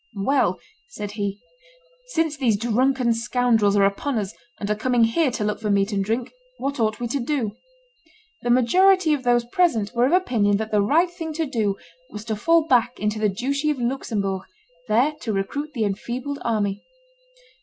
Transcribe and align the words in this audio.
"Well!" 0.17 0.59
said 0.87 1.11
he, 1.11 1.39
"since 2.07 2.35
these 2.35 2.57
drunken 2.57 3.13
scoundrels 3.13 3.75
are 3.75 3.85
upon 3.85 4.17
us, 4.17 4.33
and 4.59 4.67
are 4.71 4.75
coming 4.75 5.03
here 5.03 5.29
to 5.29 5.43
look 5.43 5.61
for 5.61 5.69
meat 5.69 5.91
and 5.91 6.03
drink, 6.03 6.31
what 6.57 6.79
ought 6.79 6.99
we 6.99 7.05
to 7.09 7.19
do?" 7.19 7.51
The 8.41 8.49
majority 8.49 9.13
of 9.13 9.21
those 9.21 9.45
present 9.45 9.93
were 9.93 10.07
of 10.07 10.13
opinion 10.13 10.57
that 10.57 10.71
the 10.71 10.81
right 10.81 11.11
thing 11.11 11.33
to 11.33 11.45
do 11.45 11.77
was 12.09 12.25
to 12.25 12.35
fall 12.35 12.65
back 12.65 12.99
into 12.99 13.19
the 13.19 13.29
duchy 13.29 13.69
of 13.69 13.77
Luxembourg, 13.79 14.41
there 14.87 15.13
to 15.21 15.33
recruit 15.33 15.73
the 15.73 15.83
enfeebled 15.85 16.39
army. 16.41 16.81